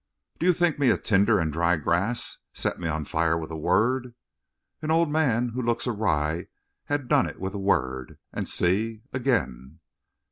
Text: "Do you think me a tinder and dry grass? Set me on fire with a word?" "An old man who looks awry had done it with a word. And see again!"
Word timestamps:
"Do 0.39 0.47
you 0.47 0.53
think 0.53 0.79
me 0.79 0.89
a 0.89 0.97
tinder 0.97 1.37
and 1.37 1.53
dry 1.53 1.77
grass? 1.77 2.39
Set 2.53 2.79
me 2.79 2.87
on 2.87 3.05
fire 3.05 3.37
with 3.37 3.51
a 3.51 3.55
word?" 3.55 4.15
"An 4.81 4.89
old 4.89 5.11
man 5.11 5.49
who 5.49 5.61
looks 5.61 5.85
awry 5.85 6.47
had 6.85 7.07
done 7.07 7.29
it 7.29 7.39
with 7.39 7.53
a 7.53 7.59
word. 7.59 8.17
And 8.33 8.47
see 8.49 9.03
again!" 9.13 9.79